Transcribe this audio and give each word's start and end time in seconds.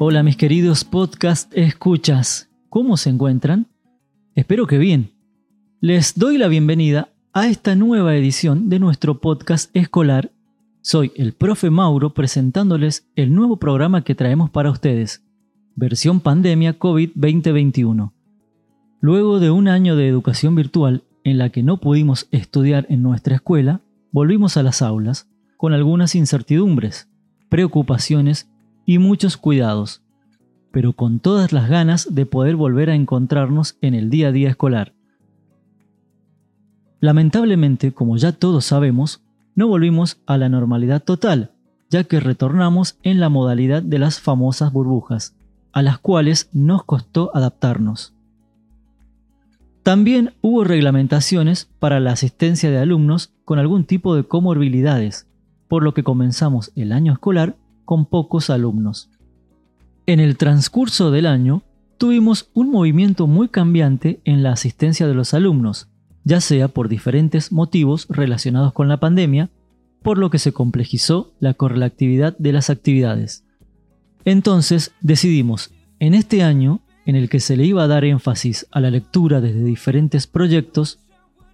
Hola 0.00 0.22
mis 0.22 0.36
queridos 0.36 0.84
podcast 0.84 1.52
escuchas, 1.56 2.48
¿cómo 2.68 2.96
se 2.96 3.10
encuentran? 3.10 3.66
Espero 4.36 4.68
que 4.68 4.78
bien. 4.78 5.10
Les 5.80 6.16
doy 6.16 6.38
la 6.38 6.46
bienvenida 6.46 7.08
a 7.32 7.48
esta 7.48 7.74
nueva 7.74 8.14
edición 8.14 8.68
de 8.68 8.78
nuestro 8.78 9.20
podcast 9.20 9.74
escolar. 9.76 10.30
Soy 10.82 11.10
el 11.16 11.32
profe 11.32 11.70
Mauro 11.70 12.14
presentándoles 12.14 13.10
el 13.16 13.34
nuevo 13.34 13.56
programa 13.56 14.04
que 14.04 14.14
traemos 14.14 14.50
para 14.50 14.70
ustedes, 14.70 15.24
versión 15.74 16.20
pandemia 16.20 16.78
COVID 16.78 17.10
2021. 17.16 18.14
Luego 19.00 19.40
de 19.40 19.50
un 19.50 19.66
año 19.66 19.96
de 19.96 20.06
educación 20.06 20.54
virtual 20.54 21.02
en 21.24 21.38
la 21.38 21.50
que 21.50 21.64
no 21.64 21.80
pudimos 21.80 22.28
estudiar 22.30 22.86
en 22.88 23.02
nuestra 23.02 23.34
escuela, 23.34 23.80
volvimos 24.12 24.56
a 24.56 24.62
las 24.62 24.80
aulas 24.80 25.28
con 25.56 25.72
algunas 25.72 26.14
incertidumbres, 26.14 27.08
preocupaciones 27.48 28.48
y 28.88 28.98
muchos 28.98 29.36
cuidados, 29.36 30.00
pero 30.70 30.94
con 30.94 31.20
todas 31.20 31.52
las 31.52 31.68
ganas 31.68 32.14
de 32.14 32.24
poder 32.24 32.56
volver 32.56 32.88
a 32.88 32.94
encontrarnos 32.94 33.76
en 33.82 33.92
el 33.92 34.08
día 34.08 34.28
a 34.28 34.32
día 34.32 34.48
escolar. 34.48 34.94
Lamentablemente, 36.98 37.92
como 37.92 38.16
ya 38.16 38.32
todos 38.32 38.64
sabemos, 38.64 39.22
no 39.54 39.68
volvimos 39.68 40.22
a 40.24 40.38
la 40.38 40.48
normalidad 40.48 41.02
total, 41.04 41.52
ya 41.90 42.04
que 42.04 42.18
retornamos 42.18 42.96
en 43.02 43.20
la 43.20 43.28
modalidad 43.28 43.82
de 43.82 43.98
las 43.98 44.20
famosas 44.20 44.72
burbujas, 44.72 45.36
a 45.72 45.82
las 45.82 45.98
cuales 45.98 46.48
nos 46.54 46.82
costó 46.84 47.30
adaptarnos. 47.36 48.14
También 49.82 50.32
hubo 50.40 50.64
reglamentaciones 50.64 51.68
para 51.78 52.00
la 52.00 52.12
asistencia 52.12 52.70
de 52.70 52.78
alumnos 52.78 53.34
con 53.44 53.58
algún 53.58 53.84
tipo 53.84 54.16
de 54.16 54.24
comorbilidades, 54.24 55.28
por 55.68 55.82
lo 55.82 55.92
que 55.92 56.04
comenzamos 56.04 56.72
el 56.74 56.92
año 56.92 57.12
escolar 57.12 57.54
con 57.88 58.04
pocos 58.04 58.50
alumnos. 58.50 59.08
En 60.04 60.20
el 60.20 60.36
transcurso 60.36 61.10
del 61.10 61.24
año, 61.24 61.62
tuvimos 61.96 62.50
un 62.52 62.70
movimiento 62.70 63.26
muy 63.26 63.48
cambiante 63.48 64.20
en 64.26 64.42
la 64.42 64.52
asistencia 64.52 65.06
de 65.06 65.14
los 65.14 65.32
alumnos, 65.32 65.88
ya 66.22 66.42
sea 66.42 66.68
por 66.68 66.90
diferentes 66.90 67.50
motivos 67.50 68.06
relacionados 68.10 68.74
con 68.74 68.88
la 68.88 69.00
pandemia, 69.00 69.48
por 70.02 70.18
lo 70.18 70.28
que 70.28 70.38
se 70.38 70.52
complejizó 70.52 71.32
la 71.40 71.54
correlatividad 71.54 72.36
de 72.36 72.52
las 72.52 72.68
actividades. 72.68 73.46
Entonces 74.26 74.92
decidimos, 75.00 75.72
en 75.98 76.12
este 76.12 76.42
año, 76.42 76.82
en 77.06 77.16
el 77.16 77.30
que 77.30 77.40
se 77.40 77.56
le 77.56 77.64
iba 77.64 77.84
a 77.84 77.88
dar 77.88 78.04
énfasis 78.04 78.66
a 78.70 78.80
la 78.80 78.90
lectura 78.90 79.40
desde 79.40 79.64
diferentes 79.64 80.26
proyectos, 80.26 80.98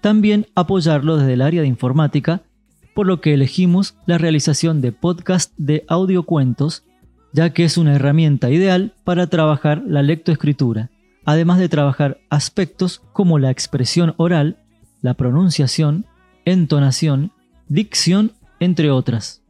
también 0.00 0.46
apoyarlo 0.54 1.16
desde 1.16 1.32
el 1.32 1.42
área 1.42 1.62
de 1.62 1.66
informática, 1.66 2.44
por 2.94 3.06
lo 3.06 3.20
que 3.20 3.34
elegimos 3.34 3.96
la 4.06 4.18
realización 4.18 4.80
de 4.80 4.92
podcast 4.92 5.52
de 5.56 5.84
audiocuentos, 5.88 6.84
ya 7.32 7.50
que 7.50 7.64
es 7.64 7.76
una 7.78 7.94
herramienta 7.94 8.50
ideal 8.50 8.94
para 9.04 9.28
trabajar 9.28 9.82
la 9.86 10.02
lectoescritura, 10.02 10.90
además 11.24 11.58
de 11.58 11.68
trabajar 11.68 12.20
aspectos 12.28 13.02
como 13.12 13.38
la 13.38 13.50
expresión 13.50 14.14
oral, 14.16 14.58
la 15.02 15.14
pronunciación, 15.14 16.06
entonación, 16.44 17.32
dicción, 17.68 18.32
entre 18.58 18.90
otras. 18.90 19.42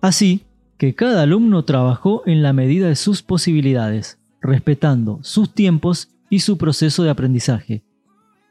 Así 0.00 0.44
que 0.76 0.94
cada 0.94 1.22
alumno 1.22 1.64
trabajó 1.64 2.22
en 2.26 2.42
la 2.42 2.52
medida 2.52 2.88
de 2.88 2.96
sus 2.96 3.22
posibilidades 3.22 4.18
respetando 4.40 5.18
sus 5.22 5.52
tiempos 5.52 6.10
y 6.30 6.40
su 6.40 6.58
proceso 6.58 7.02
de 7.02 7.10
aprendizaje. 7.10 7.82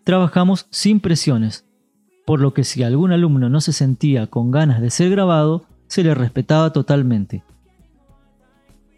Trabajamos 0.04 0.68
sin 0.70 1.00
presiones, 1.00 1.66
por 2.28 2.42
lo 2.42 2.54
que 2.54 2.66
si 2.66 2.84
algún 2.84 3.14
alumno 3.14 3.48
no 3.48 3.62
se 3.62 3.72
sentía 3.72 4.28
con 4.28 4.52
ganas 4.52 4.82
de 4.82 4.90
ser 4.90 5.10
grabado, 5.10 5.64
se 5.88 6.04
le 6.04 6.14
respetaba 6.14 6.74
totalmente. 6.74 7.42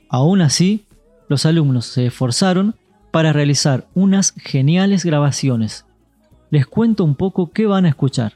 Aún 0.09 0.41
así, 0.41 0.87
los 1.27 1.45
alumnos 1.45 1.85
se 1.85 2.07
esforzaron 2.07 2.73
para 3.11 3.31
realizar 3.31 3.87
unas 3.93 4.31
geniales 4.31 5.05
grabaciones. 5.05 5.85
Les 6.49 6.65
cuento 6.65 7.03
un 7.03 7.13
poco 7.13 7.51
qué 7.51 7.67
van 7.67 7.85
a 7.85 7.89
escuchar. 7.89 8.33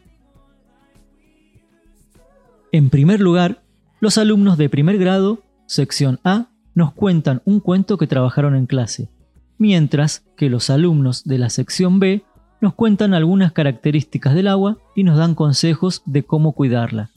En 2.71 2.91
primer 2.91 3.19
lugar, 3.19 3.63
los 3.99 4.19
alumnos 4.19 4.59
de 4.59 4.69
primer 4.69 4.99
grado, 4.99 5.41
sección 5.65 6.19
A, 6.23 6.49
nos 6.75 6.93
cuentan 6.93 7.41
un 7.45 7.61
cuento 7.61 7.97
que 7.97 8.05
trabajaron 8.05 8.55
en 8.55 8.67
clase, 8.67 9.09
mientras 9.57 10.23
que 10.37 10.51
los 10.51 10.69
alumnos 10.69 11.23
de 11.23 11.39
la 11.39 11.49
sección 11.49 11.97
B 11.99 12.23
nos 12.63 12.75
cuentan 12.75 13.13
algunas 13.13 13.51
características 13.51 14.35
del 14.35 14.47
agua 14.47 14.77
y 14.95 15.03
nos 15.03 15.17
dan 15.17 15.35
consejos 15.35 16.01
de 16.05 16.23
cómo 16.23 16.53
cuidarla. 16.53 17.09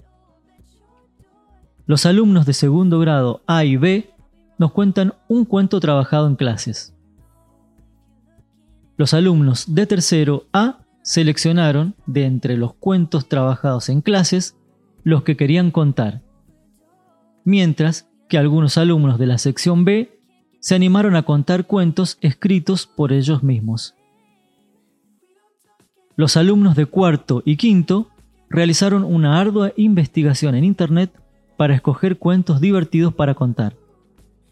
Los 1.86 2.04
alumnos 2.04 2.46
de 2.46 2.52
segundo 2.52 2.98
grado 2.98 3.42
A 3.46 3.64
y 3.64 3.76
B 3.76 4.10
nos 4.58 4.72
cuentan 4.72 5.14
un 5.28 5.44
cuento 5.44 5.78
trabajado 5.78 6.26
en 6.26 6.34
clases. 6.34 6.96
Los 8.96 9.14
alumnos 9.14 9.72
de 9.72 9.86
tercero 9.86 10.46
A 10.52 10.80
seleccionaron 11.02 11.94
de 12.06 12.24
entre 12.24 12.56
los 12.56 12.74
cuentos 12.74 13.28
trabajados 13.28 13.88
en 13.88 14.00
clases 14.00 14.56
los 15.04 15.22
que 15.22 15.36
querían 15.36 15.70
contar, 15.70 16.22
mientras 17.44 18.08
que 18.28 18.36
algunos 18.36 18.78
alumnos 18.78 19.16
de 19.16 19.26
la 19.26 19.38
sección 19.38 19.84
B 19.84 20.18
se 20.58 20.74
animaron 20.74 21.14
a 21.14 21.22
contar 21.22 21.68
cuentos 21.68 22.18
escritos 22.20 22.88
por 22.88 23.12
ellos 23.12 23.44
mismos. 23.44 23.94
Los 26.16 26.38
alumnos 26.38 26.77
de 26.77 26.87
cuarto 26.87 27.43
y 27.44 27.56
quinto 27.56 28.09
realizaron 28.49 29.04
una 29.04 29.38
ardua 29.38 29.72
investigación 29.77 30.54
en 30.54 30.65
Internet 30.65 31.12
para 31.59 31.75
escoger 31.75 32.19
cuentos 32.19 32.60
divertidos 32.60 33.15
para 33.15 33.34
contar. 33.34 33.77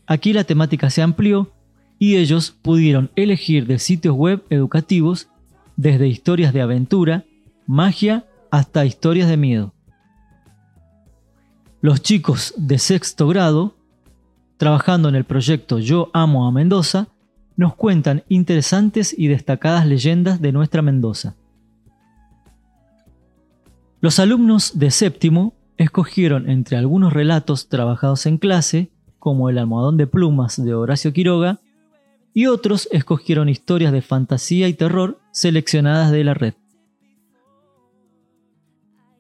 Aquí 0.07 0.35
la 0.35 0.45
temática 0.45 0.91
se 0.91 1.01
amplió 1.01 1.53
y 1.99 2.17
ellos 2.17 2.51
pudieron 2.51 3.11
elegir 3.17 3.67
de 3.67 3.79
sitios 3.79 4.15
web 4.15 4.45
educativos 4.51 5.29
desde 5.77 6.07
historias 6.07 6.53
de 6.53 6.61
aventura, 6.61 7.25
magia, 7.67 8.27
hasta 8.51 8.85
historias 8.85 9.29
de 9.29 9.37
miedo. 9.39 9.73
Los 11.81 12.03
chicos 12.03 12.55
de 12.57 12.79
sexto 12.79 13.27
grado, 13.27 13.75
trabajando 14.59 15.09
en 15.09 15.15
el 15.15 15.25
proyecto 15.25 15.79
Yo 15.79 16.11
Amo 16.13 16.47
a 16.47 16.53
Mendoza, 16.53 17.09
nos 17.57 17.75
cuentan 17.75 18.23
interesantes 18.29 19.15
y 19.17 19.29
destacadas 19.29 19.87
leyendas 19.87 20.41
de 20.41 20.53
nuestra 20.53 20.83
Mendoza. 20.83 21.37
Los 24.05 24.19
alumnos 24.19 24.79
de 24.79 24.91
séptimo 24.91 25.55
escogieron 25.79 26.51
entre 26.51 26.77
algunos 26.77 27.15
relatos 27.15 27.71
trabajados 27.71 28.27
en 28.27 28.37
clase, 28.37 28.91
como 29.19 29.49
El 29.49 29.57
almohadón 29.57 29.97
de 29.97 30.07
plumas 30.07 30.63
de 30.63 30.75
Horacio 30.75 31.15
Quiroga, 31.15 31.61
y 32.35 32.45
otros 32.45 32.87
escogieron 32.93 33.49
historias 33.49 33.93
de 33.93 34.03
fantasía 34.03 34.69
y 34.69 34.75
terror 34.75 35.21
seleccionadas 35.31 36.13
de 36.13 36.23
la 36.23 36.35
red. 36.35 36.53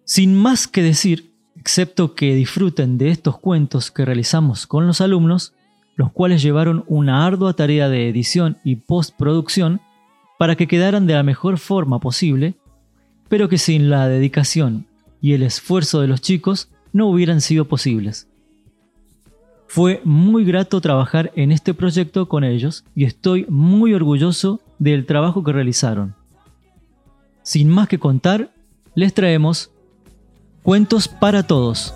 Sin 0.04 0.34
más 0.34 0.68
que 0.68 0.82
decir, 0.82 1.32
excepto 1.58 2.14
que 2.14 2.34
disfruten 2.34 2.98
de 2.98 3.08
estos 3.08 3.38
cuentos 3.38 3.90
que 3.90 4.04
realizamos 4.04 4.66
con 4.66 4.86
los 4.86 5.00
alumnos, 5.00 5.54
los 5.96 6.12
cuales 6.12 6.42
llevaron 6.42 6.84
una 6.88 7.24
ardua 7.24 7.54
tarea 7.54 7.88
de 7.88 8.10
edición 8.10 8.58
y 8.64 8.76
postproducción 8.76 9.80
para 10.38 10.56
que 10.56 10.68
quedaran 10.68 11.06
de 11.06 11.14
la 11.14 11.22
mejor 11.22 11.56
forma 11.56 12.00
posible, 12.00 12.58
pero 13.28 13.48
que 13.48 13.58
sin 13.58 13.90
la 13.90 14.08
dedicación 14.08 14.86
y 15.20 15.32
el 15.32 15.42
esfuerzo 15.42 16.00
de 16.00 16.08
los 16.08 16.20
chicos 16.20 16.70
no 16.92 17.08
hubieran 17.08 17.40
sido 17.40 17.66
posibles. 17.66 18.28
Fue 19.66 20.00
muy 20.04 20.44
grato 20.44 20.80
trabajar 20.80 21.32
en 21.34 21.50
este 21.50 21.74
proyecto 21.74 22.28
con 22.28 22.44
ellos 22.44 22.84
y 22.94 23.04
estoy 23.04 23.46
muy 23.48 23.94
orgulloso 23.94 24.60
del 24.78 25.06
trabajo 25.06 25.42
que 25.42 25.52
realizaron. 25.52 26.14
Sin 27.42 27.68
más 27.68 27.88
que 27.88 27.98
contar, 27.98 28.52
les 28.94 29.12
traemos 29.14 29.70
Cuentos 30.64 31.08
para 31.08 31.42
todos. 31.42 31.94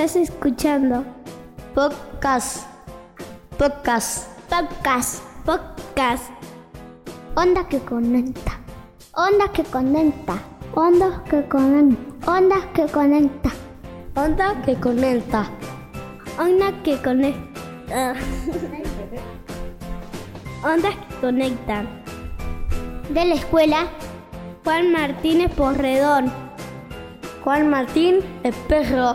Estás 0.00 0.16
escuchando 0.16 1.04
podcast. 1.74 2.66
Podcast. 3.58 4.28
Podcast. 4.48 5.22
Podcast. 5.44 6.24
Onda 7.36 7.68
que 7.68 7.80
conecta. 7.80 8.52
Onda 9.14 9.52
que 9.52 9.62
conecta. 9.62 10.38
Onda 10.74 11.22
que 11.28 11.46
conecta. 11.46 12.26
Onda 12.26 12.72
que 12.72 12.86
conecta. 12.86 13.50
Onda 14.16 14.62
que 14.64 14.74
conecta. 14.80 15.50
Onda 16.38 16.82
que 16.82 16.96
conecta. 17.02 18.14
Ondas 20.64 20.94
que 20.96 21.16
conectan. 21.20 22.02
De 23.10 23.22
la 23.26 23.34
escuela 23.34 23.86
Juan 24.64 24.92
Martínez 24.92 25.52
Porredón. 25.54 26.32
Juan 27.44 27.68
Martín 27.68 28.20
Espejo. 28.44 29.14